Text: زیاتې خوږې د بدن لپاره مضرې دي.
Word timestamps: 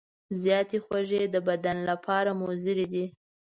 زیاتې 0.41 0.77
خوږې 0.85 1.23
د 1.33 1.35
بدن 1.47 1.77
لپاره 1.89 2.29
مضرې 2.41 2.85
دي. 2.93 3.05